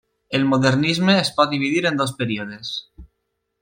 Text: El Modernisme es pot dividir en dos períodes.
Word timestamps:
El 0.37 0.45
Modernisme 0.53 1.15
es 1.25 1.31
pot 1.41 1.53
dividir 1.53 1.87
en 1.93 2.03
dos 2.03 2.17
períodes. 2.23 2.77